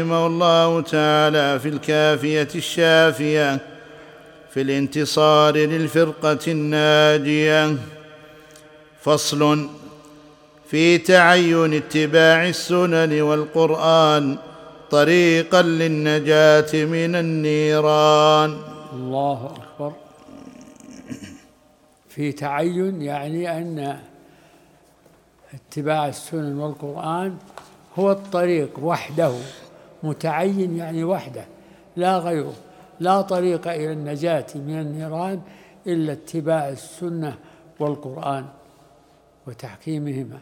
[0.00, 3.60] رحمه الله تعالى في الكافية الشافية
[4.50, 7.76] في الانتصار للفرقة الناجية.
[9.00, 9.68] فصل
[10.66, 14.38] في تعين اتباع السنن والقرآن
[14.90, 18.56] طريقا للنجاة من النيران.
[18.92, 19.92] الله أكبر.
[22.08, 23.98] في تعين يعني أن
[25.54, 27.36] اتباع السنن والقرآن
[27.98, 29.32] هو الطريق وحده.
[30.02, 31.44] متعين يعني وحده
[31.96, 32.54] لا غيره
[33.00, 35.42] لا طريق إلى النجاة من النيران
[35.86, 37.38] إلا اتباع السنة
[37.80, 38.46] والقرآن
[39.46, 40.40] وتحكيمهما.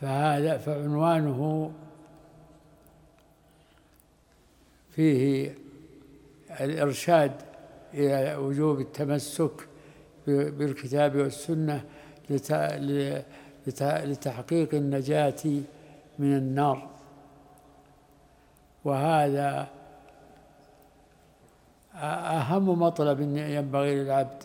[0.00, 1.72] فهذا فعنوانه
[4.90, 5.54] فيه
[6.60, 7.32] الإرشاد
[7.94, 9.68] إلى وجوب التمسك
[10.26, 11.84] بالكتاب والسنة
[13.86, 15.44] لتحقيق النجاة
[16.18, 16.91] من النار.
[18.84, 19.66] وهذا
[21.94, 24.42] أهم مطلب ينبغي للعبد.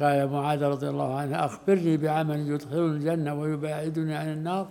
[0.00, 4.66] قال معاذ رضي الله عنه أخبرني بعمل يدخلني الجنة ويباعدني عن النار.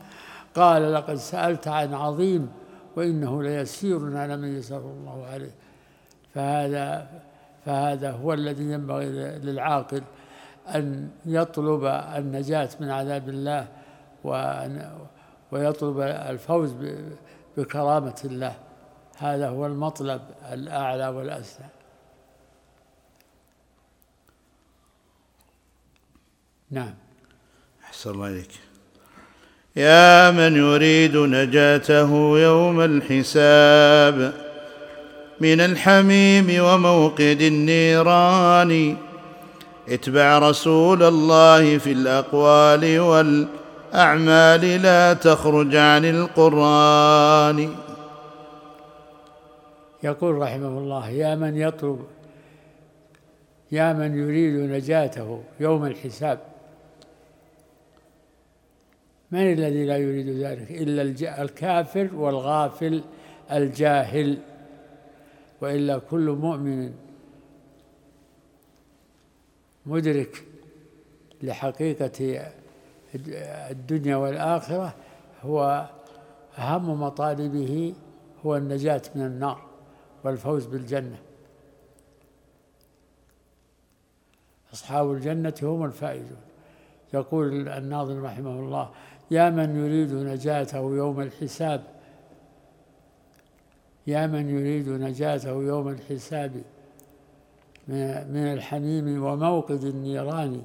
[0.55, 2.49] قال لقد سألت عن عظيم
[2.95, 5.51] وإنه ليسير على من يسر الله عليه
[6.33, 7.07] فهذا
[7.65, 9.09] فهذا هو الذي ينبغي
[9.39, 10.01] للعاقل
[10.75, 13.67] أن يطلب النجاة من عذاب الله
[14.23, 14.91] وأن
[15.51, 16.73] ويطلب الفوز
[17.57, 18.55] بكرامة الله.
[19.17, 21.65] هذا هو المطلب الأعلى والأسنى
[26.71, 26.93] نعم.
[27.83, 28.51] أحسن الله إليك.
[29.75, 34.33] يا من يريد نجاته يوم الحساب
[35.39, 38.97] من الحميم وموقد النيران
[39.89, 42.83] اتبع رسول الله في الأقوال
[43.89, 47.75] والأعمال لا تخرج عن القرآن.
[50.03, 52.05] يقول رحمه الله يا من يطلب
[53.71, 56.39] يا من يريد نجاته يوم الحساب.
[59.31, 61.01] من الذي لا يريد ذلك؟ إلا
[61.41, 63.03] الكافر والغافل
[63.51, 64.37] الجاهل.
[65.61, 66.93] وإلا كل مؤمن
[69.85, 70.43] مدرك
[73.13, 74.95] لحقيقة الدنيا والآخرة
[75.43, 75.89] هو
[76.57, 77.93] أهم مطالبه
[78.45, 79.61] هو النجاة من النار
[80.23, 81.17] والفوز بالجنة.
[84.73, 86.37] أصحاب الجنة هم الفائزون.
[87.13, 88.89] يقول الناظم رحمه الله
[89.31, 91.83] يا من يريد نجاته يوم الحساب
[94.07, 96.51] يا من يريد نجاته يوم الحساب
[97.87, 100.61] من الحميم وموقد النيران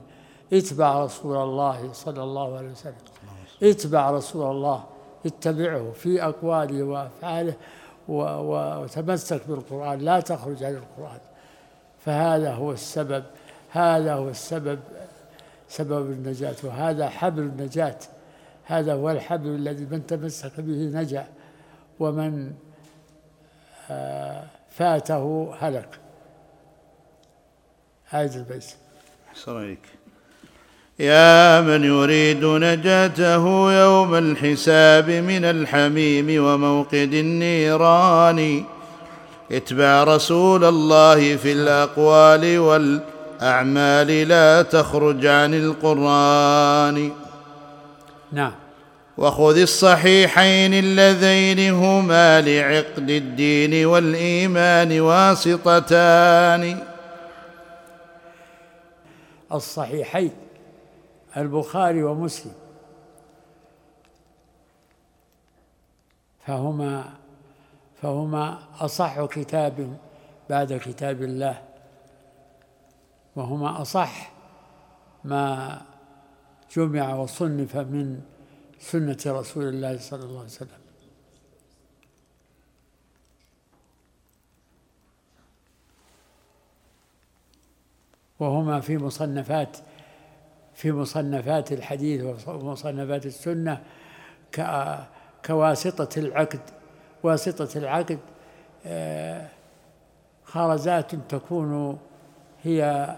[0.53, 2.95] اتبع رسول الله صلى الله عليه وسلم.
[3.63, 4.85] اتبع رسول الله
[5.27, 7.55] اتبعه في أقواله وأفعاله
[8.09, 11.21] وتمسك بالقرآن لا تخرج عن القرآن.
[12.05, 13.25] فهذا هو السبب
[13.71, 14.81] هذا هو السبب
[15.69, 17.99] سبب النجاة وهذا حبل النجاة.
[18.65, 21.27] هذا هو الحبل الذي من تمسك به نجا
[22.01, 22.53] ومن
[23.91, 26.01] آه، فاته هلك.
[28.05, 28.75] هذا البيت.
[29.31, 29.77] أحسن
[30.99, 38.65] يا من يريد نجاته يوم الحساب من الحميم وموقد النيران.
[39.53, 47.11] اتبع رسول الله في الأقوال والأعمال لا تخرج عن القرآن.
[48.33, 48.53] نعم.
[49.19, 56.79] وخذ الصحيحين اللذين هما لعقد الدين والإيمان واسطتان.
[59.53, 60.44] الصحيحين
[61.37, 62.55] البخاري ومسلم.
[66.47, 67.15] فهما
[68.03, 69.99] فهما أصح كتاب
[70.51, 71.63] بعد كتاب الله.
[73.37, 74.33] وهما أصح
[75.25, 75.83] ما
[76.77, 78.21] جمع وصنف من
[78.79, 80.85] سنة رسول الله صلى الله عليه وسلم.
[88.41, 89.77] وهما في مصنفات
[90.75, 93.83] في مصنفات الحديث ومصنفات السنة
[95.47, 96.61] كواسطة العقد
[97.23, 98.19] واسطة العقد
[98.87, 99.49] آه،
[100.45, 101.99] خرزات تكون
[102.63, 103.15] هي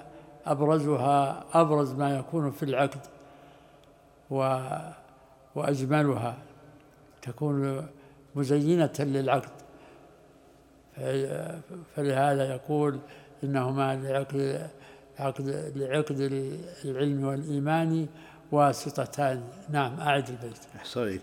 [0.47, 3.00] أبرزها أبرز ما يكون في العقد
[4.31, 4.59] و
[5.55, 6.37] وأجملها
[7.23, 7.87] تكون
[8.35, 9.50] مزينة للعقد.
[11.97, 12.99] فلهذا يقول
[13.44, 14.70] إنهما لعقد
[15.19, 16.21] عقد لعقد
[16.85, 18.07] العلم والإيمان
[18.53, 19.41] واسطتان.
[19.71, 20.59] نعم أعد البيت.
[20.77, 21.23] أحصيك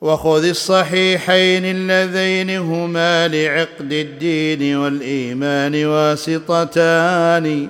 [0.00, 7.68] وخذ الصحيحين اللذين هما لعقد الدين والإيمان واسطتان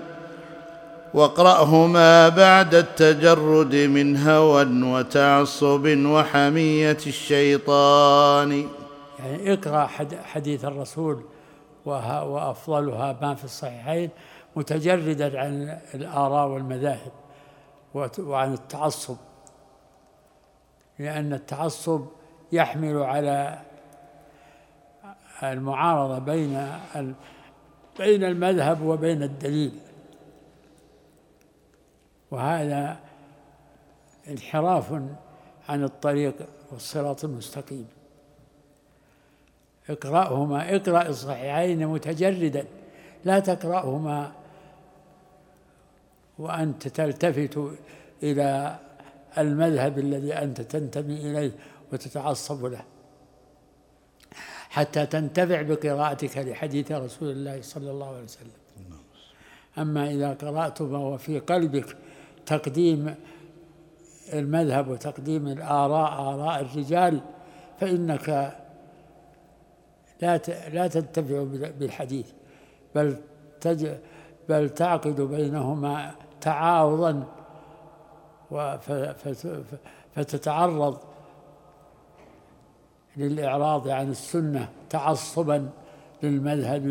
[1.15, 8.69] واقرأهما بعد التجرد من هوى وتعصب وحمية الشيطان.
[9.19, 9.87] يعني اقرأ
[10.25, 11.21] حديث الرسول
[12.25, 14.11] وأفضلها ما في الصحيحين
[14.56, 17.12] متجردا عن الآراء والمذاهب
[18.19, 19.17] وعن التعصب.
[20.99, 22.06] لأن التعصب
[22.52, 23.58] يحمل على
[25.43, 26.73] المعارضة بين
[27.99, 29.81] بين المذهب وبين الدليل.
[32.31, 32.96] وهذا
[34.29, 34.93] انحراف
[35.69, 36.34] عن الطريق
[36.73, 37.88] والصراط المستقيم.
[39.90, 42.64] اقرأهما اقرأ الصحيحين متجردا
[43.25, 44.32] لا تقرأهما
[46.38, 47.58] وأنت تلتفت
[48.23, 48.79] إلى
[49.38, 51.52] المذهب الذي أنت تنتمي إليه
[51.93, 52.82] وتتعصب له.
[54.70, 58.50] حتى تنتفع بقراءتك لحديث رسول الله صلى الله عليه وسلم.
[59.79, 61.96] أما إذا قرأت ما هو في قلبك
[62.46, 63.14] تقديم
[64.32, 67.20] المذهب وتقديم الآراء آراء الرجال
[67.81, 68.56] فإنك
[70.23, 70.41] لا
[70.73, 71.44] لا تنتفع
[71.79, 72.26] بالحديث
[72.94, 73.17] بل
[73.61, 73.88] تج
[74.49, 77.25] بل تعقد بينهما تعارضا
[80.17, 80.99] فتتعرض
[83.17, 85.69] للإعراض عن السنة تعصبا
[86.23, 86.87] للمذهب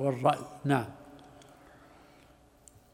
[0.00, 0.38] والرأي.
[0.64, 0.84] نعم.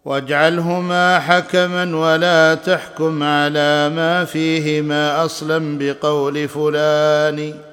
[0.05, 7.68] واجعلهما حكما ولا تحكم على ما فيهما أصلا بقول فلان.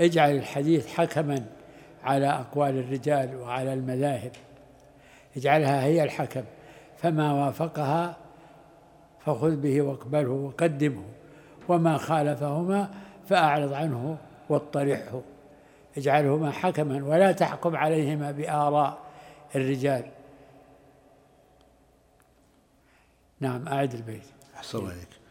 [0.00, 1.44] اجعل الحديث حكما
[2.04, 4.32] على أقوال الرجال وعلى المذاهب.
[5.36, 6.44] اجعلها هي الحكم
[6.96, 8.16] فما وافقها
[9.20, 11.04] فخذ به واقبله وقدمه
[11.68, 12.90] وما خالفهما
[13.28, 14.16] فأعرض عنه
[14.48, 15.20] واطرحه.
[15.96, 18.98] اجعلهما حكما ولا تحكم عليهما بآراء
[19.54, 20.04] الرجال.
[23.40, 24.26] نعم أعد البيت.
[24.56, 25.21] أحسن عليك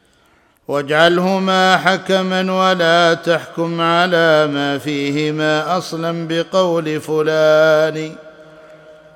[0.72, 8.16] واجعلهما حكما ولا تحكم على ما فيهما أصلا بقول فلان.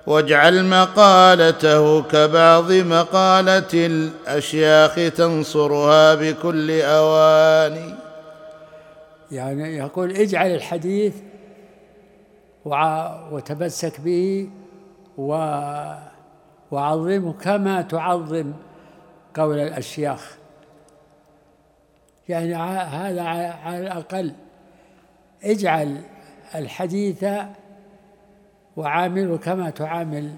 [0.08, 7.96] واجعل مقالته كبعض مقالة الأشياخ تنصرها بكل أوان.
[9.32, 11.14] يعني يقول اجعل الحديث
[13.32, 14.50] وتمسك به
[16.72, 18.52] وعظمه كما تعظم
[19.36, 20.38] قول الأشياخ.
[22.30, 23.24] يعني هذا
[23.64, 24.34] على الأقل
[25.44, 26.02] اجعل
[26.56, 27.26] الحديث
[28.78, 30.36] وعامله كما تعامل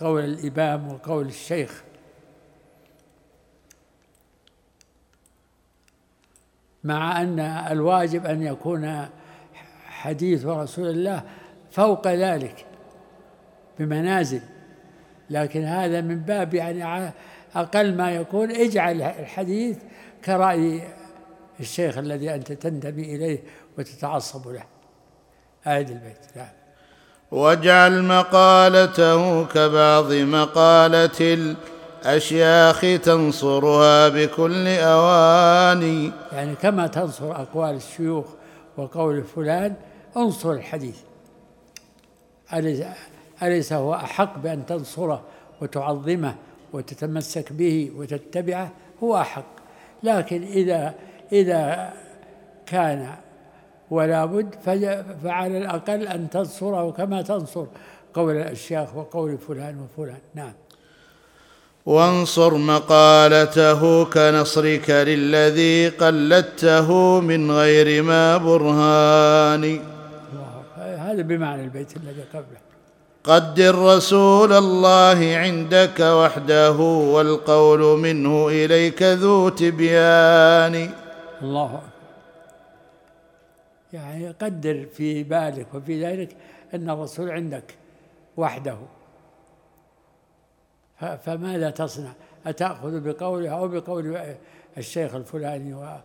[0.00, 1.82] قول الإمام وقول الشيخ.
[6.84, 9.08] مع أن الواجب أن يكون
[9.84, 11.22] حديث رسول الله
[11.70, 12.66] فوق ذلك
[13.78, 14.40] بمنازل
[15.30, 17.12] لكن هذا من باب يعني
[17.54, 18.50] أقل ما يكون.
[18.50, 19.76] اجعل الحديث
[20.24, 20.82] كرأي
[21.60, 23.42] الشيخ الذي أنت تنتمي إليه
[23.78, 24.64] وتتعصب له.
[25.66, 26.36] آية البيت.
[26.36, 26.48] نعم.
[27.30, 31.56] واجعل مقالته كبعض مقالة
[32.04, 36.12] الأشياخ تنصرها بكل أواني.
[36.32, 38.26] يعني كما تنصر أقوال الشيوخ
[38.76, 39.74] وقول فلان
[40.16, 40.96] انصر الحديث.
[43.42, 45.22] أليس هو أحق بأن تنصره
[45.60, 46.34] وتعظمه؟
[46.72, 48.70] وتتمسك به وتتبعه
[49.02, 49.52] هو أحق
[50.02, 50.94] لكن إذا
[51.32, 51.92] إذا
[52.66, 53.14] كان
[53.90, 54.54] ولا بد
[55.24, 57.66] فعلى الأقل أن تنصره كما تنصر
[58.14, 60.20] قول الأشياخ وقول فلان وفلان.
[60.34, 60.52] نعم.
[61.86, 69.80] وانصر مقالته كنصرك للذي قلدته من غير ما برهان
[70.78, 72.71] هذا بمعنى البيت الذي قبله.
[73.24, 76.76] قدر رسول الله عندك وحده
[77.14, 80.94] والقول منه إليك ذو تبيان.
[81.42, 81.82] الله
[83.92, 86.36] يعني قدر في بالك وفي ذلك
[86.74, 87.74] أن الرسول عندك
[88.36, 88.76] وحده.
[91.24, 92.12] فماذا تصنع؟
[92.46, 94.18] أتأخذ بقوله أو بقول
[94.78, 95.96] الشيخ الفلاني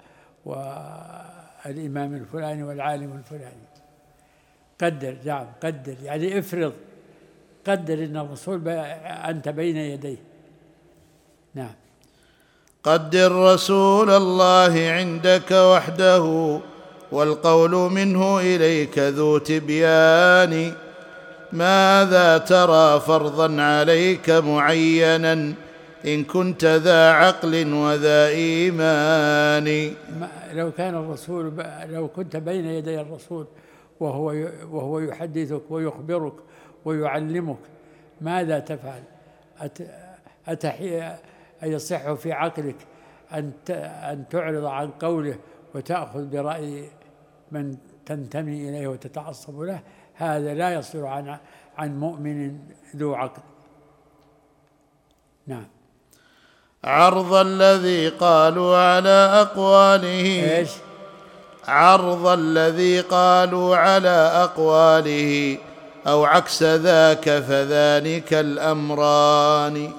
[0.46, 3.68] والإمام الفلاني والعالم الفلاني؟
[4.82, 5.96] قدر نعم قدر.
[6.04, 6.74] يعني افرض
[7.68, 8.68] قدر إن الرسول
[9.32, 10.18] أنت بين يديه.
[11.56, 11.76] نعم.
[12.84, 16.60] قدر رسول الله عندك وحده
[17.12, 20.74] والقول منه إليك ذو تبيان.
[21.54, 25.54] ماذا ترى فرضا عليك معينا؟
[26.06, 29.94] إن كنت ذا عقل وذا إيمان.
[30.54, 31.54] لو كان الرسول
[31.90, 33.46] لو كنت بين يدي الرسول
[34.00, 34.26] وهو
[34.72, 36.34] وهو يحدثك ويخبرك
[36.88, 37.58] ويعلمك
[38.22, 39.04] ماذا تفعل.
[40.48, 41.18] أتحي
[41.64, 42.76] أيصح في عقلك
[43.34, 43.52] أن
[44.12, 45.38] أن تعرض عن قوله
[45.76, 46.90] وتأخذ برأي
[47.52, 49.80] من تنتمي إليه وتتعصب له.
[50.14, 51.38] هذا لا يصير عن
[51.78, 52.60] عن مؤمن
[52.96, 53.42] ذو عقل.
[55.48, 55.68] نعم.
[56.84, 60.58] عرض الذي قالوا على أقواله.
[60.58, 60.72] إيش؟
[61.68, 65.58] عرض الذي قالوا على أقواله.
[66.08, 69.94] أو عكس ذاك فذلك الأمران.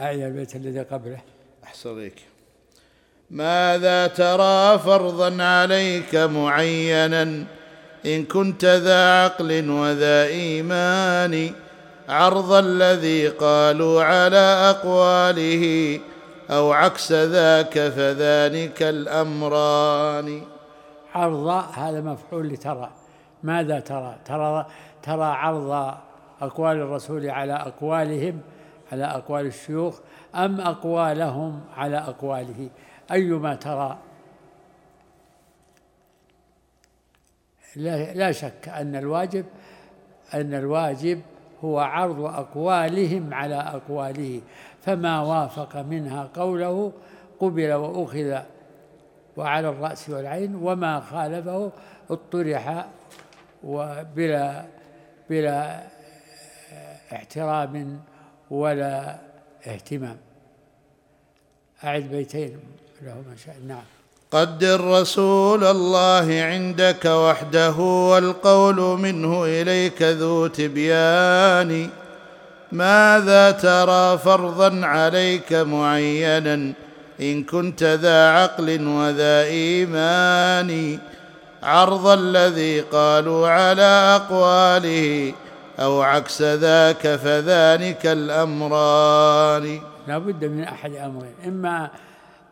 [0.00, 1.20] أعيد البيت الذي قبله.
[1.64, 2.22] أحسن عليك
[3.30, 7.44] ماذا ترى فرضا عليك معينا؟
[8.06, 11.54] إن كنت ذا عقل وذا إيمان.
[12.10, 15.64] عرض الذي قالوا على أقواله
[16.50, 20.42] أو عكس ذاك فذلك الأمران.
[21.14, 22.90] عرض هذا مفعول لترى.
[23.42, 24.66] ماذا ترى؟ ترى
[25.02, 25.94] ترى عرض
[26.40, 28.40] أقوال الرسول على أقوالهم
[28.92, 29.98] على أقوال الشيوخ
[30.34, 32.70] أم أقوالهم على أقواله؟
[33.12, 33.98] أيما ترى؟
[37.76, 39.44] لا, لا شك أن الواجب
[40.34, 41.22] أن الواجب
[41.64, 44.40] هو عرض أقوالهم على أقواله
[44.82, 46.92] فما وافق منها قوله
[47.40, 48.38] قبل وأخذ
[49.36, 51.72] وعلى الرأس والعين وما خالفه
[52.10, 52.86] اطرح
[53.64, 54.64] وبلا
[55.30, 55.82] بلا
[57.12, 58.00] احترام
[58.50, 59.18] ولا
[59.66, 60.16] اهتمام.
[61.84, 62.58] أعد بيتين
[63.02, 63.99] لهما شاء نعم.
[64.30, 71.88] قدر رسول الله عندك وحده والقول منه اليك ذو تبيان
[72.72, 76.72] ماذا ترى فرضا عليك معينا
[77.20, 80.98] ان كنت ذا عقل وذا ايمان
[81.62, 85.32] عرض الذي قالوا على اقواله
[85.80, 91.90] أو عكس ذاك فذلك الامران لا بد من أحد أمرين اما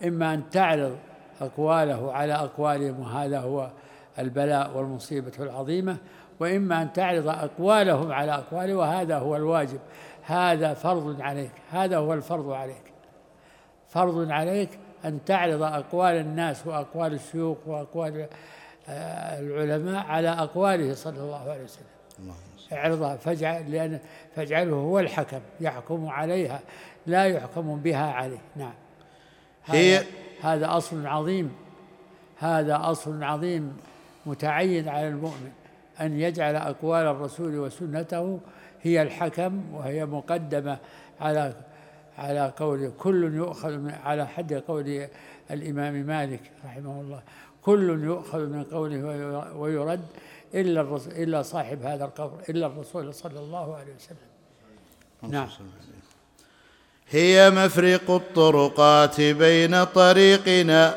[0.04, 1.07] إما أن تعرض
[1.40, 3.70] أقواله على أقوالهم وهذا هو
[4.18, 5.96] البلاء والمصيبة العظيمة.
[6.40, 9.80] وإما أن تعرض أقوالهم على أقواله وهذا هو الواجب.
[10.22, 12.92] هذا فرض عليك هذا هو الفرض عليك.
[13.88, 18.26] فرض عليك أن تعرض أقوال الناس وأقوال الشيوخ وأقوال
[18.88, 21.86] آه، العلماء على أقواله صلى الله عليه وسلم.
[22.72, 23.98] اعرضها فاجعل لأن
[24.36, 26.60] فاجعله هو الحكم يحكم عليها
[27.06, 28.38] لا يحكم بها عليه.
[28.56, 28.74] نعم.
[29.66, 30.02] هي
[30.42, 31.52] هذا أصل عظيم.
[32.38, 33.76] هذا أصل عظيم.
[34.26, 35.52] متعين على المؤمن
[36.00, 38.40] أن يجعل أقوال الرسول وسنته
[38.82, 40.78] هي الحكم وهي مقدمة
[41.20, 41.54] على
[42.18, 45.08] على قول كل يؤخذ من على حد قول
[45.50, 47.22] الإمام مالك رحمه الله.
[47.62, 49.04] كل يؤخذ من قوله
[49.56, 50.06] ويرد
[50.54, 54.28] إلا الرسول إلا صاحب هذا القبر إلا الرسول صلى الله عليه وسلم.
[55.32, 55.48] نعم.
[57.10, 60.94] هي مفرق الطرقات بين طريقنا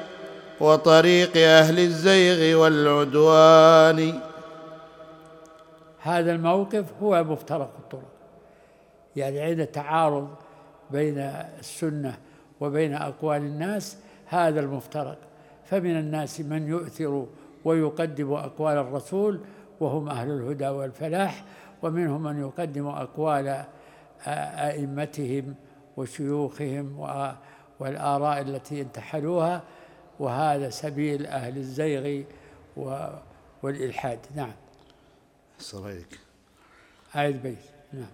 [0.59, 4.19] وطريق أهل الزيغ والعدوان.
[6.01, 8.11] هذا الموقف هو مفترق الطرق
[9.15, 10.29] يعني عند تعارض
[10.91, 11.17] بين
[11.59, 12.17] السنة
[12.59, 15.17] وبين أقوال الناس هذا المفترق.
[15.65, 17.25] فمن الناس من يؤثر
[17.65, 19.39] ويقدم أقوال الرسول
[19.79, 21.43] وهم أهل الهدى والفلاح
[21.83, 23.63] ومنهم من يقدم أقوال
[24.27, 25.55] ائمتهم
[25.97, 26.99] وشيوخهم
[27.79, 29.61] والآراء التي انتحلوها
[30.19, 32.23] وهذا سبيل أهل الزيغ
[33.63, 34.19] والإلحاد.
[34.35, 34.51] نعم.
[35.59, 36.19] صريك
[37.15, 37.57] أعد بيت
[37.93, 38.05] نعم.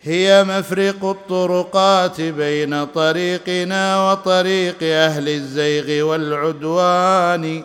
[0.00, 7.64] هي مفرق الطرقات بين طريقنا وطريق أهل الزيغ والعدوان.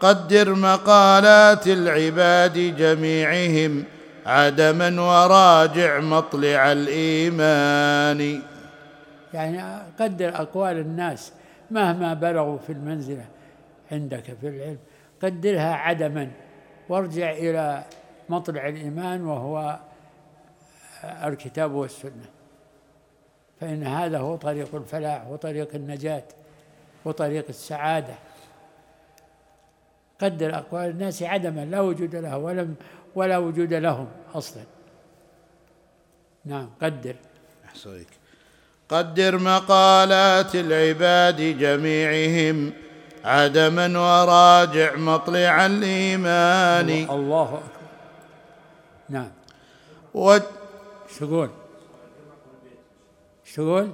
[0.00, 3.84] قدر مقالات العباد جميعهم
[4.26, 8.42] عدما وراجع مطلع الإيمان.
[9.34, 11.32] يعني قدر أقوال الناس
[11.70, 13.24] مهما بلغوا في المنزلة
[13.92, 14.78] عندك في العلم
[15.22, 16.30] قدرها عدما.
[16.88, 17.84] وارجع إلى
[18.28, 19.78] مطلع الإيمان وهو
[21.04, 22.30] الكتاب والسنة.
[23.60, 26.24] فإن هذا هو طريق الفلاح وطريق النجاة
[27.04, 28.14] وطريق السعادة.
[30.20, 32.74] قدر أقوال الناس عدما لا وجود لها ولم
[33.14, 34.62] ولا وجود لهم أصلا.
[36.44, 37.16] نعم قدر.
[37.64, 38.06] أحسنك
[38.88, 42.72] قدر مقالات العباد جميعهم
[43.24, 47.80] عدما وراجع مطلع الإيمان الله أكبر.
[49.08, 49.30] نعم.
[50.14, 50.38] و...
[51.18, 51.50] شو
[53.56, 53.90] تقول؟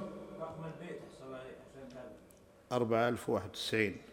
[2.71, 4.06] أربعة ألف واحد وتسعين.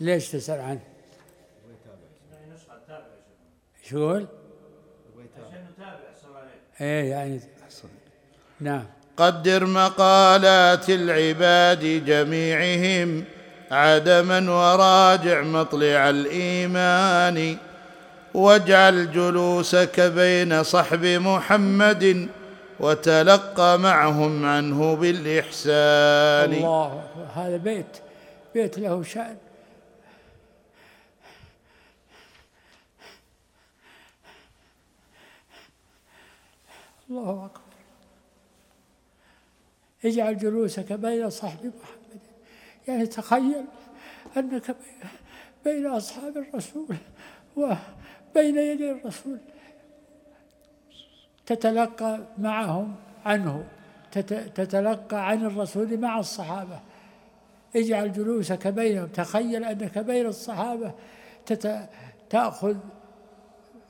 [0.00, 0.80] ليش تسأل عنه؟
[3.82, 4.26] شو يقول؟
[6.80, 7.40] إيه يعني
[8.60, 8.84] نعم
[9.16, 13.24] قدر مقالات العباد جميعهم
[13.70, 17.56] عدما وراجع مطلع الإيمان
[18.34, 22.28] واجعل جلوسك بين صحب محمد
[22.80, 27.02] وتلقى معهم عنه بالإحسان الله
[27.34, 27.96] هذا بيت
[28.54, 29.36] بيت له شأن
[37.10, 37.60] الله أكبر.
[40.04, 42.20] اجعل جلوسك بين صحب محمد.
[42.88, 43.64] يعني تخيل
[44.36, 44.76] أنك
[45.64, 46.96] بين أصحاب الرسول
[47.56, 49.38] وبين يدي الرسول.
[51.46, 52.94] تتلقى معهم
[53.24, 53.68] عنه.
[54.54, 56.80] تتلقى عن الرسول مع الصحابة.
[57.76, 59.06] اجعل جلوسك بينهم.
[59.06, 60.94] تخيل أنك بين الصحابة.
[62.30, 62.76] تأخذ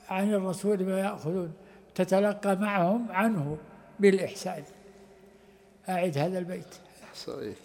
[0.08, 1.52] عن الرسول ما يأخذون.
[1.96, 3.56] تتلقى معهم عنه
[4.00, 4.62] بالإحسان.
[5.88, 6.74] أعد هذا البيت.
[7.14, 7.56] صحيح.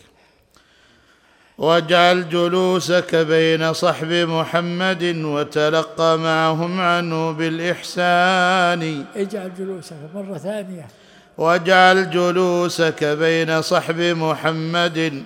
[1.58, 9.06] واجعل جلوسك بين صحب محمد وتلقى معهم عنه بالإحسان.
[9.16, 10.88] اجعل جلوسك مرة ثانية.
[11.38, 15.24] واجعل جلوسك بين صحب محمد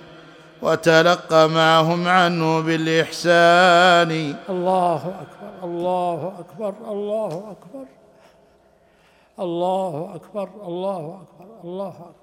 [0.62, 4.34] وتلقى معهم عنه بالإحسان.
[4.48, 7.86] الله أكبر الله أكبر الله أكبر.
[9.38, 12.14] الله أكبر الله أكبر الله أكبر.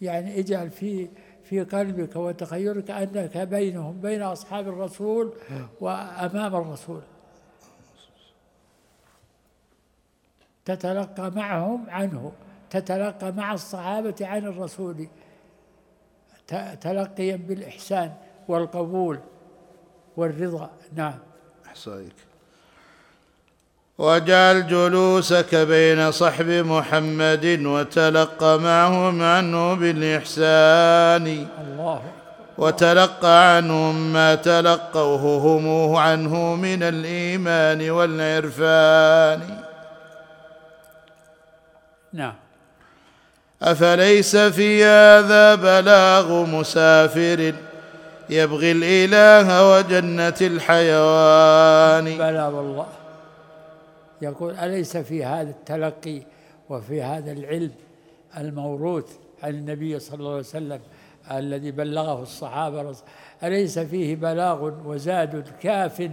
[0.00, 1.08] يعني اجعل في
[1.44, 5.32] في قلبك وتخيلك أنك بينهم بين أصحاب الرسول
[5.80, 7.00] وأمام الرسول.
[10.64, 12.32] تتلقى معهم عنه
[12.70, 15.08] تتلقى مع الصحابة عن الرسول.
[16.80, 18.14] تلقيا بالإحسان
[18.48, 19.20] والقبول
[20.16, 20.70] والرضا.
[20.94, 21.27] نعم.
[21.78, 22.12] أحصائك.
[23.98, 31.46] واجعل جلوسك بين صحب محمد وتلقى معهم عنه بالإحسان.
[31.60, 32.02] الله.
[32.58, 39.60] وتلقى عنهم ما تلقوه هم عنه من الإيمان والعرفان.
[42.12, 42.34] نعم.
[43.62, 47.54] أفليس في هذا بلاغ مسافر؟
[48.30, 52.18] يبغي الإله وجنة الحيوان.
[52.18, 52.86] بلى والله.
[54.22, 56.22] يقول أليس في هذا التلقي
[56.68, 57.72] وفي هذا العلم
[58.36, 60.80] الموروث عن النبي صلى الله عليه وسلم
[61.30, 62.94] الذي بلغه الصحابة
[63.42, 66.10] أليس فيه بلاغ وزاد كاف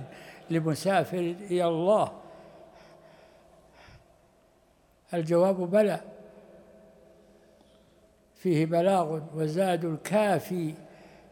[0.50, 2.12] لمسافر إلى الله؟
[5.14, 6.02] الجواب بلى.
[8.36, 10.74] فيه بلاغ وزاد كافي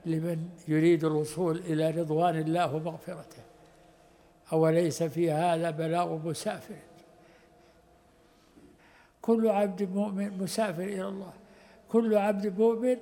[0.06, 3.44] لمن يريد الوصول إلى رضوان الله ومغفرته.
[4.54, 6.76] أوليس في هذا بلاغ مسافر.
[9.22, 11.34] كل عبد مؤمن مسافر إلى الله.
[11.90, 12.98] كل عبد مؤمن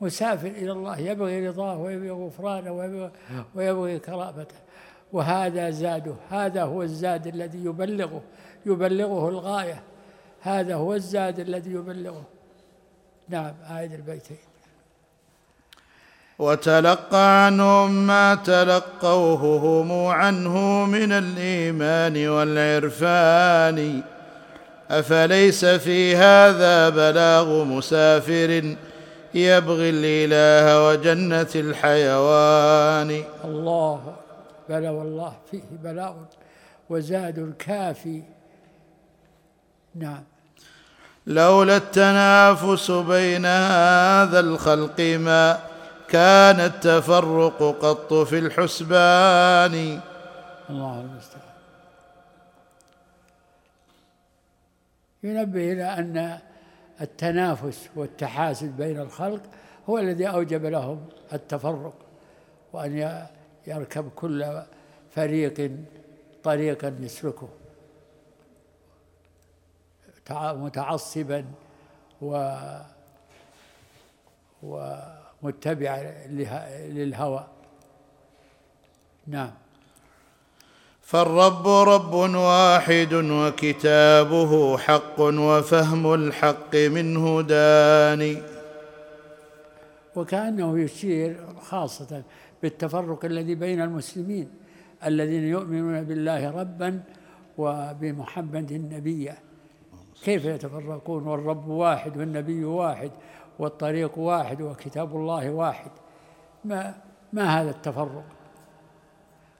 [0.00, 0.98] مسافر إلى الله.
[0.98, 3.10] يبغي رضاه ويبغي غفرانه ويبغي,
[3.54, 4.56] ويبغي كرامته.
[5.12, 8.22] وهذا زاده هذا هو الزاد الذي يبلغه.
[8.66, 9.82] يبلغه الغاية.
[10.40, 12.24] هذا هو الزاد الذي يبلغه.
[13.28, 14.36] نعم آية البيتين.
[16.42, 24.02] وتلقى عنهم ما تلقوه هم عنه من الإيمان والعرفان.
[24.90, 28.76] أفليس في هذا بلاغ مسافر
[29.34, 34.14] يبغي الإله وجنة الحيوان؟ الله
[34.68, 36.14] بلى والله فيه بلاغ
[36.90, 38.22] وزاد كافي
[39.94, 40.22] نعم.
[41.26, 45.71] لولا التنافس بين هذا الخلق ما
[46.12, 50.00] كان التفرق قط في الحسبان.
[50.70, 51.52] الله المستعان.
[55.22, 56.38] ينبه إلى أن
[57.00, 59.42] التنافس والتحاسد بين الخلق
[59.88, 61.94] هو الذي أوجب لهم التفرق
[62.72, 63.26] وأن
[63.66, 64.62] يركب كل
[65.10, 65.76] فريق
[66.44, 67.48] طريقا يسلكه
[70.30, 71.44] متعصبا
[72.22, 72.56] و
[74.62, 74.94] و
[75.42, 76.26] متبعة
[76.88, 77.46] للهوى.
[79.26, 79.50] نعم.
[81.02, 88.42] فالرب رب واحد وكتابه حق وفهم الحق منه داني
[90.16, 92.22] وكأنه يشير خاصة
[92.62, 94.48] بالتفرق الذي بين المسلمين
[95.06, 97.00] الذين يؤمنون بالله ربا
[97.58, 99.36] وبمحمد نبيا
[100.24, 103.10] كيف يتفرقون والرب واحد والنبي واحد
[103.58, 105.90] والطريق واحد وكتاب الله واحد؟
[106.64, 106.94] ما
[107.32, 108.24] ما هذا التفرق؟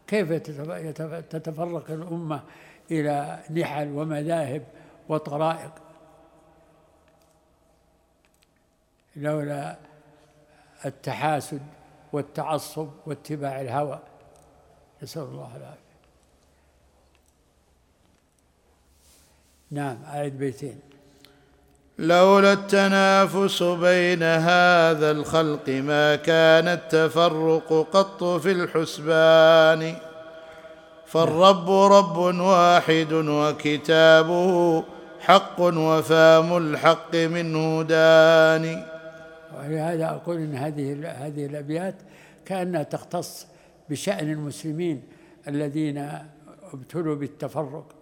[0.06, 2.42] كيف تتفرق الأمة
[2.90, 4.62] إلى نحل ومذاهب
[5.08, 5.72] وطرائق؟
[9.16, 9.76] لولا
[10.84, 11.62] التحاسد
[12.12, 13.98] والتعصب واتباع الهوى.
[15.02, 15.81] نسأل الله العافية.
[19.72, 20.78] نعم آية بيتين.
[21.98, 29.96] لولا التنافس بين هذا الخلق ما كان التفرق قط في الحسبان.
[31.06, 34.84] فالرب رب واحد وكتابه
[35.20, 38.84] حق وفام الحق منه داني
[39.58, 41.94] ولهذا أقول إن هذه هذه الأبيات
[42.44, 43.46] كأنها تختص
[43.90, 45.02] بشأن المسلمين
[45.48, 46.08] الذين
[46.72, 48.01] ابتلوا بالتفرق.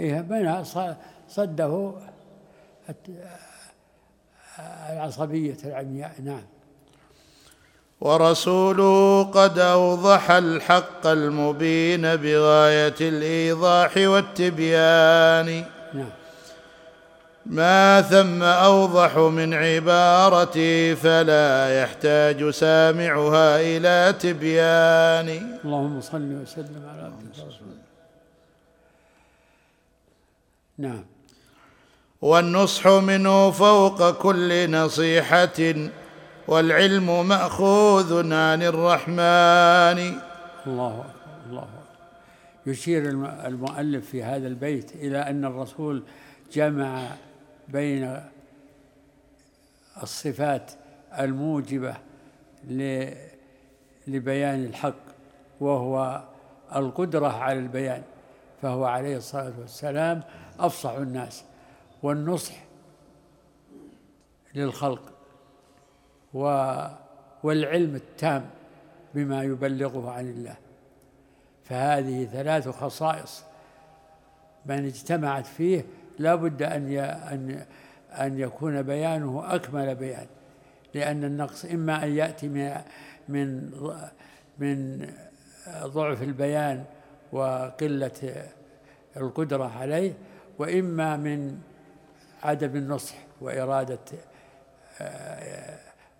[0.00, 0.64] بين
[1.28, 1.92] صده
[4.92, 6.42] العصبية العمياء نعم.
[8.00, 15.64] ورسوله قد أوضح الحق المبين بغاية الإيضاح والتبيان.
[15.94, 16.10] نعم.
[17.46, 25.58] ما ثم أوضح من عبارتي فلا يحتاج سامعها إلى تبيان.
[25.64, 27.79] اللهم صل وسلم على عبدك ورسولك.
[30.80, 31.04] نعم.
[32.22, 35.74] والنصح منه فوق كل نصيحة
[36.48, 40.18] والعلم مأخوذ عن الرحمن.
[40.66, 41.04] الله
[41.46, 41.68] الله
[42.66, 43.08] يشير
[43.46, 46.02] المؤلف في هذا البيت إلى أن الرسول
[46.52, 47.02] جمع
[47.68, 48.20] بين
[50.02, 50.70] الصفات
[51.18, 51.94] الموجبة
[54.08, 54.94] لبيان الحق
[55.60, 56.22] وهو
[56.76, 58.02] القدرة على البيان
[58.62, 60.22] فهو عليه الصلاة والسلام
[60.66, 61.44] أفصح الناس
[62.02, 62.54] والنصح
[64.54, 65.12] للخلق
[67.42, 68.50] والعلم التام
[69.14, 70.56] بما يبلغه عن الله.
[71.64, 73.44] فهذه ثلاث خصائص
[74.66, 75.84] من اجتمعت فيه
[76.18, 77.66] لا بد أن أن
[78.10, 80.26] أن يكون بيانه أكمل بيان.
[80.94, 82.80] لأن النقص إما أن يأتي من
[83.28, 83.70] من
[84.58, 85.08] من
[85.82, 86.84] ضعف البيان
[87.32, 88.46] وقلة
[89.16, 90.12] القدرة عليه
[90.60, 91.58] وإما من
[92.42, 93.98] عدم النصح وإرادة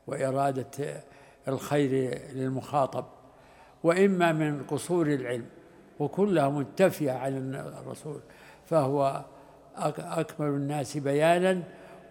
[0.06, 1.02] وإرادة
[1.48, 3.04] الخير للمخاطب
[3.84, 5.46] وإما من قصور العلم
[5.98, 8.20] وكلها منتفية عن الرسول
[8.66, 9.24] فهو
[9.76, 11.62] أكمل الناس بيانا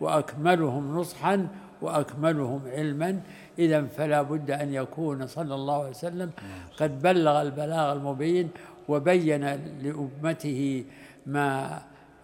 [0.01, 1.47] وأكملهم نصحا
[1.81, 3.21] وأكملهم علما.
[3.59, 6.31] إذا فلا بد أن يكون صلى الله عليه وسلم
[6.77, 8.49] قد بلغ البلاغ المبين
[8.87, 9.45] وبين
[9.83, 10.85] لأمته
[11.25, 11.81] ما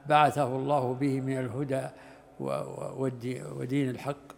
[0.10, 1.88] بعثه الله به من الهدى
[3.60, 4.36] ودين الحق.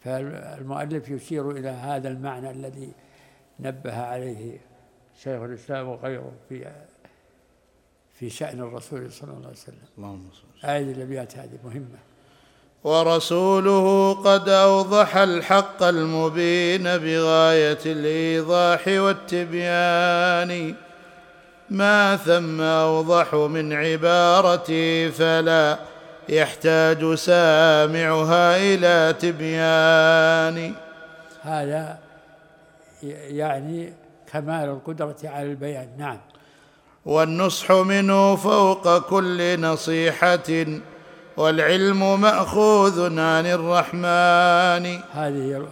[0.00, 2.92] فالمؤلف يشير إلى هذا المعنى الذي
[3.60, 4.58] نبه عليه
[5.22, 6.72] شيخ الإسلام وغيره في
[8.14, 9.78] في شأن الرسول صلى الله عليه وسلم.
[9.98, 11.98] اللهم صل آية الأبيات هذه مهمة.
[12.84, 20.76] ورسوله قد أوضح الحق المبين بغاية الإيضاح والتبيان.
[21.70, 25.78] ما ثم أوضح من عبارتي فلا
[26.28, 30.74] يحتاج سامعها إلى تبيان.
[31.42, 31.98] هذا
[33.02, 33.92] يعني
[34.32, 36.18] كمال القدرة على البيان نعم.
[37.04, 40.66] والنصح منه فوق كل نصيحة
[41.36, 45.00] والعلم مأخوذ عن الرحمن.
[45.12, 45.68] هذه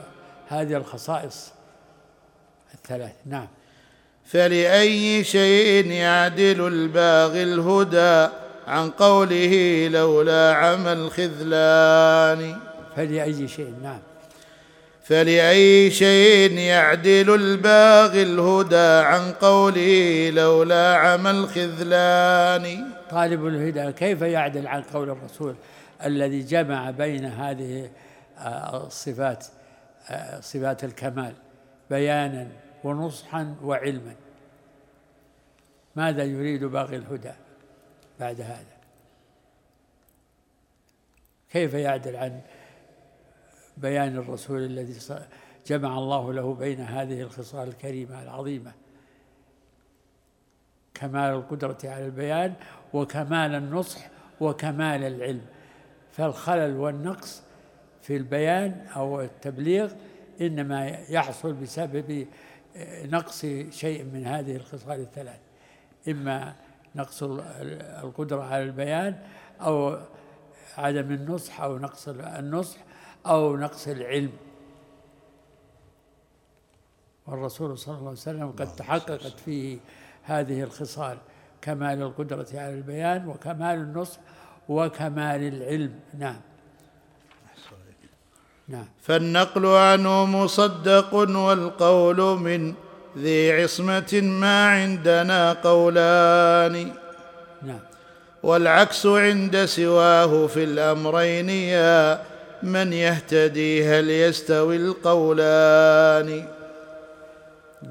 [0.48, 1.52] هذه الخصائص
[2.74, 3.48] الثلاث نعم.
[4.24, 8.32] فلأي شيء يعدل الباغي الهدى
[8.66, 12.56] عن قوله لولا عمى الخذلان؟
[12.96, 13.98] فلأي شيء نعم.
[15.02, 24.82] فلأي شيء يعدل الباغي الهدى عن قوله لولا عمى الخذلان؟ طالب الهدى كيف يعدل عن
[24.82, 25.54] قول الرسول
[26.04, 27.90] الذي جمع بين هذه
[28.38, 29.44] آه، الصفات
[30.10, 31.32] آه، صفات الكمال؟
[31.90, 32.46] بيانا
[32.84, 34.14] ونصحا وعلما.
[35.96, 37.32] ماذا يريد باغي الهدى
[38.20, 38.76] بعد هذا؟
[41.50, 42.40] كيف يعدل عن
[43.76, 44.98] بيان الرسول الذي
[45.66, 48.72] جمع الله له بين هذه الخصال الكريمة العظيمة؟
[50.94, 52.54] كمال القدرة على البيان
[52.92, 54.08] وكمال النصح
[54.40, 55.46] وكمال العلم.
[56.12, 57.42] فالخلل والنقص
[58.02, 59.92] في البيان أو التبليغ
[60.40, 62.26] إنما يحصل بسبب
[63.04, 65.40] نقص شيء من هذه الخصال الثلاث.
[66.08, 66.54] إما
[66.94, 67.22] نقص
[68.02, 69.18] القدرة على البيان
[69.60, 69.98] أو
[70.78, 72.78] عدم النصح أو نقص النصح
[73.26, 74.32] أو نقص العلم.
[77.26, 79.78] والرسول صلى الله عليه وسلم قد تحققت فيه
[80.22, 81.18] هذه الخصال
[81.60, 84.20] كمال القدرة على البيان وكمال النصح
[84.68, 86.00] وكمال العلم.
[86.18, 86.40] نعم.
[88.68, 88.86] نعم.
[89.02, 92.74] فالنقل عنه مصدق والقول من
[93.18, 96.92] ذي عصمة ما عندنا قولان.
[97.62, 97.80] نعم.
[98.42, 102.22] والعكس عند سواه في الأمرين يا
[102.62, 106.48] من يهتدي هل يستوي القولان.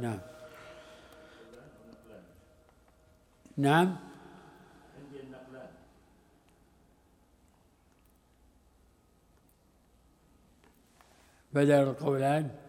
[0.01, 0.19] نعم.
[3.57, 4.02] نعم.
[11.53, 12.59] بدل القولان.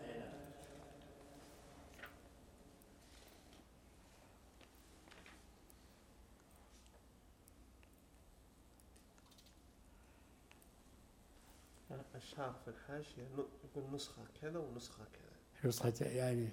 [12.14, 15.68] الشارح في الحاشية يقول نسخة كذا ونسخة كذا.
[15.68, 16.48] نسخة يعني.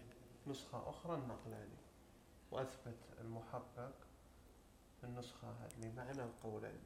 [0.47, 1.77] نسخة أخرى النقلاني.
[2.51, 3.93] وأثبت المحقق
[5.03, 6.79] النسخة اللي معنا القولين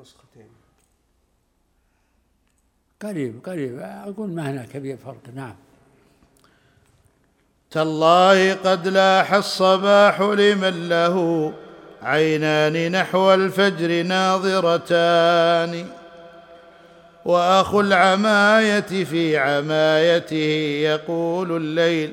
[0.00, 0.52] نسختين.
[3.02, 3.78] قريب قريب.
[3.78, 5.34] أقول ما هناك كبير فرق.
[5.34, 5.54] نعم.
[7.70, 11.52] تالله قد لاح الصباح لمن له
[12.02, 15.86] عينان نحو الفجر ناظرتان
[17.24, 22.12] واخو العماية في عمايته يقول الليل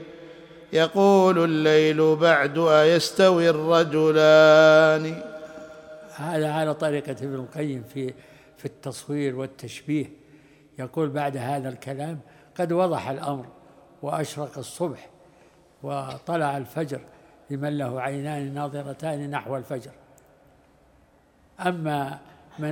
[0.74, 5.22] يقول الليل بعد أيستوي الرجلان.
[6.16, 8.14] هذا على طريقة ابن القيم في
[8.58, 10.19] في التصوير والتشبيه.
[10.80, 12.20] يقول بعد هذا الكلام
[12.56, 13.46] قد وضح الأمر
[14.02, 15.10] وأشرق الصبح
[15.84, 17.02] وطلع الفجر
[17.50, 19.92] لمن له عينان ناظرتان نحو الفجر.
[21.60, 22.20] أما
[22.60, 22.72] من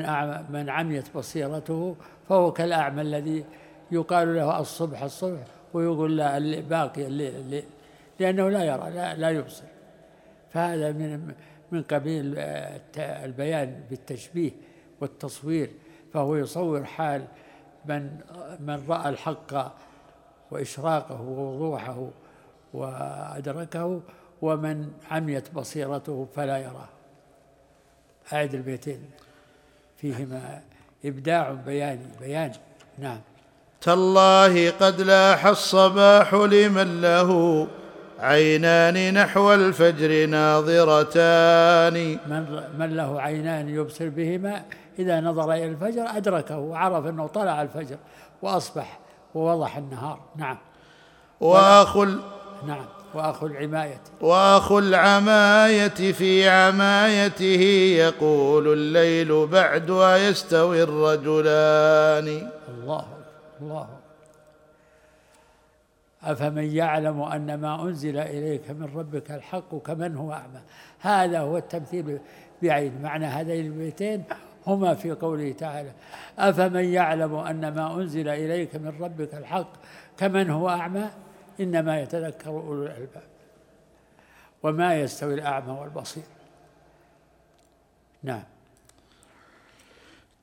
[0.49, 1.95] من عميت بصيرته
[2.29, 3.45] فهو كالأعمى الذي
[3.91, 5.43] يقال له الصبح الصبح
[5.73, 7.63] ويقول لا باقي الليل
[8.19, 9.65] لأنه لا يرى لا, لا يبصر.
[10.53, 11.33] فهذا من
[11.71, 12.33] من قبيل
[12.97, 14.51] البيان بالتشبيه
[15.01, 15.69] والتصوير.
[16.13, 17.27] فهو يصور حال
[17.87, 18.09] من
[18.59, 19.73] من رأى الحق
[20.51, 22.09] وإشراقه ووضوحه
[22.73, 24.01] وأدركه
[24.41, 26.89] ومن عميت بصيرته فلا يراه
[28.33, 29.09] أعد البيتين
[29.97, 30.61] فيهما
[31.05, 32.51] إبداع بياني بيان.
[32.97, 33.19] نعم.
[33.81, 37.67] تالله قد لاح الصباح لمن له
[38.19, 42.19] عينان نحو الفجر ناظرتان.
[42.27, 44.63] من, من له عينان يبصر بهما
[44.99, 47.97] إذا نظر إلى الفجر أدركه وعرف أنه طلع الفجر
[48.41, 48.99] وأصبح
[49.35, 50.19] ووضح النهار.
[50.35, 50.57] نعم.
[51.41, 52.05] وأخو
[52.67, 52.85] نعم.
[53.13, 54.01] وأخو العماية.
[54.21, 57.61] وأخو العماية في عمايته
[57.97, 62.51] يقول الليل بعد ويستوي الرجلان.
[62.67, 63.05] الله
[63.61, 63.87] الله
[66.23, 70.61] أفمن يعلم أن ما أنزل إليك من ربك الحق كمن هو أعمى.
[70.99, 72.19] هذا هو التمثيل
[72.61, 73.01] بعين.
[73.01, 74.23] معنى هذين البيتين
[74.67, 75.91] هما في قوله تعالى
[76.39, 79.71] أفمن يعلم أن ما أنزل إليك من ربك الحق
[80.17, 81.09] كمن هو أعمى؟
[81.59, 83.23] إنما يتذكر أولو الألباب.
[84.63, 86.23] وما يستوي الأعمى والبصير.
[88.23, 88.43] نعم.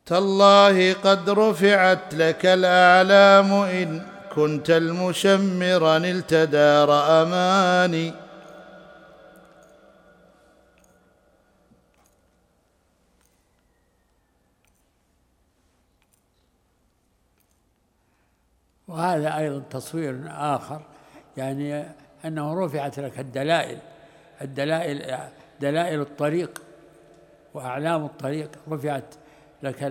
[0.06, 6.90] تالله قد رفعت لك الأعلام إن كنت المشمرا التدار
[7.22, 8.23] أماني
[18.94, 20.82] وهذا أيضا تصوير آخر
[21.36, 21.84] يعني
[22.24, 23.78] أنه رفعت لك الدلائل
[24.42, 25.18] الدلائل
[25.60, 26.62] دلائل الطريق
[27.54, 29.14] وأعلام الطريق رفعت
[29.62, 29.82] لك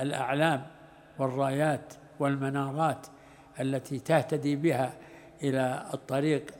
[0.00, 0.66] الأعلام
[1.18, 3.06] والرايات والمنارات
[3.60, 4.92] التي تهتدي بها
[5.42, 6.50] إلى الطريق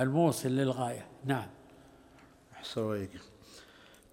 [0.00, 1.06] الموصل للغاية.
[1.24, 1.46] نعم.
[2.56, 3.08] أحسن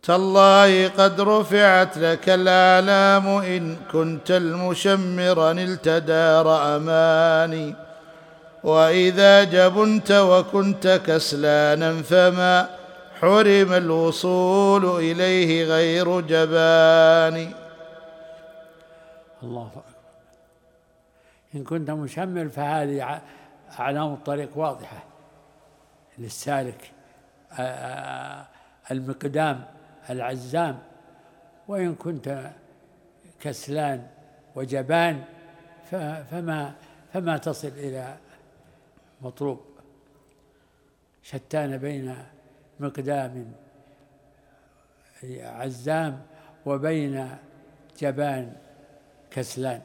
[0.05, 7.75] تالله قد رفعت لك الآلام إن كنت المشمرا التدار أماني
[8.63, 12.69] وإذا جبنت وكنت كسلانا فما
[13.21, 17.53] حرم الوصول إليه غير جبان
[19.43, 19.83] الله أكبر.
[21.55, 23.21] إن كنت مشمر فهذه
[23.79, 25.03] أعلام الطريق واضحة
[26.17, 26.91] للسالك
[28.91, 29.74] المقدام
[30.09, 30.79] العزام
[31.67, 32.51] وإن كنت
[33.39, 34.07] كسلان
[34.55, 35.23] وجبان
[36.31, 36.73] فما
[37.13, 38.17] فما تصل إلى
[39.21, 39.61] مطلوب.
[41.23, 42.15] شتان بين
[42.79, 43.51] مقدام
[45.41, 46.21] عزام
[46.65, 47.37] وبين
[48.01, 48.53] جبان
[49.31, 49.81] كسلان.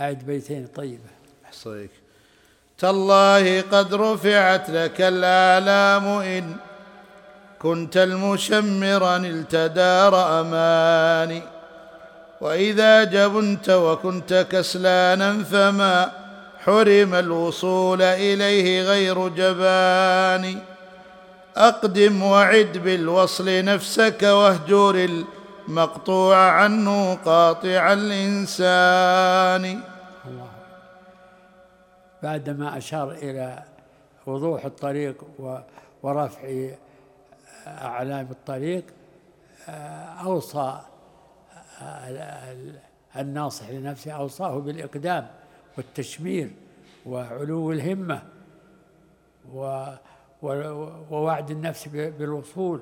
[0.00, 1.10] أعد بيتين طيبة.
[1.44, 1.90] أحصيك.
[2.78, 6.56] تالله قد رفعت لك الآلام إن
[7.62, 11.42] كنت المشمرا التدار أماني
[12.40, 16.12] وإذا جبنت وكنت كسلانا فما
[16.64, 20.58] حرم الوصول إليه غير جبان
[21.56, 25.08] أقدم وعد بالوصل نفسك واهجر
[25.68, 29.64] المقطوع عنه قاطع الإنسان
[30.28, 30.48] الله
[32.22, 33.62] بعدما أشار إلى
[34.26, 35.16] وضوح الطريق
[36.02, 36.68] ورفع
[37.68, 38.84] أعلام الطريق
[40.24, 40.80] أوصى
[43.16, 45.30] الناصح لنفسه أوصاه بالإقدام
[45.76, 46.50] والتشمير
[47.06, 48.22] وعلو الهمة
[51.10, 52.80] ووعد النفس بالوصول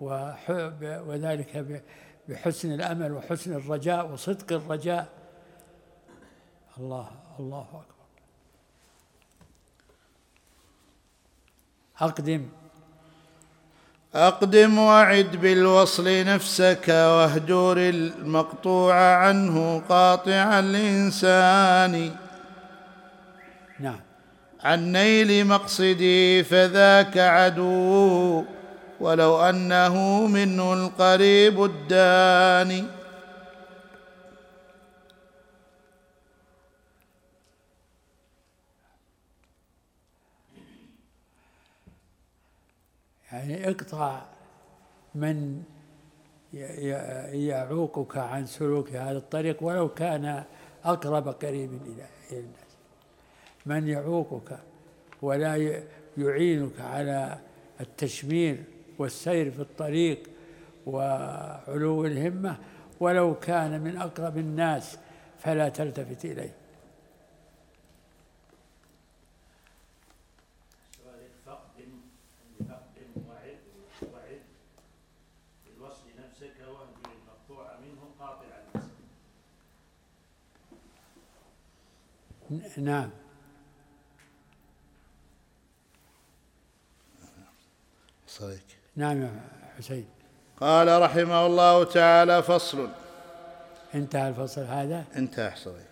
[0.00, 1.82] وذلك
[2.28, 5.08] بحسن الأمل وحسن الرجاء وصدق الرجاء.
[6.78, 7.84] الله الله أكبر.
[12.00, 12.48] أقدم.
[14.14, 22.10] أقدم وعد بالوصل نفسك واهجر المقطوع عنه قاطع الإنسان
[23.80, 24.00] نعم.
[24.64, 28.44] عن نيل مقصدي فذاك عدو
[29.00, 32.84] ولو أنه منه القريب الداني.
[43.32, 44.22] يعني اقطع
[45.14, 45.62] من
[47.32, 50.44] يعوقك عن سلوك هذا الطريق ولو كان
[50.84, 52.70] أقرب قريب إلى الناس.
[53.66, 54.58] من يعوقك
[55.22, 55.82] ولا
[56.18, 57.38] يعينك على
[57.80, 58.64] التشمير
[58.98, 60.30] والسير في الطريق
[60.86, 62.56] وعلو الهمة
[63.00, 64.98] ولو كان من أقرب الناس
[65.38, 66.54] فلا تلتفت إليه.
[82.78, 83.10] نعم.
[88.28, 88.60] صحيح
[88.96, 89.40] نعم يا
[89.78, 90.06] حسين.
[90.60, 92.88] قال رحمه الله تعالى فصل.
[93.94, 95.90] انتهى الفصل هذا؟ انتهى صحيح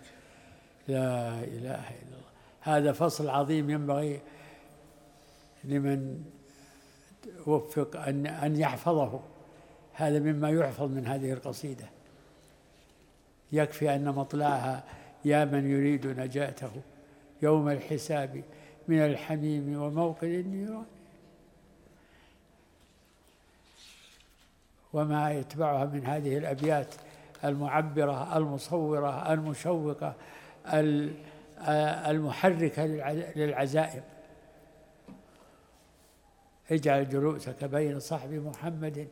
[0.87, 2.29] لا إله إلا الله.
[2.61, 4.21] هذا فصل عظيم ينبغي
[5.63, 6.23] لمن
[7.47, 9.19] وفق أن أن يحفظه.
[9.93, 11.89] هذا مما يحفظ من هذه القصيدة.
[13.51, 14.83] يكفي أن مطلعها
[15.25, 16.71] يا من يريد نجاته
[17.41, 18.43] يوم الحساب
[18.87, 20.85] من الحميم وموقد النيران.
[24.93, 26.95] وما يتبعها من هذه الأبيات
[27.43, 30.15] المعبرة المصورة المشوقة
[32.09, 32.85] المحركة
[33.35, 34.03] للعزائم.
[36.71, 39.07] اجعل جلوسك بين صحب محمد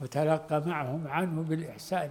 [0.00, 2.10] وتلقى معهم عنه بالإحسان.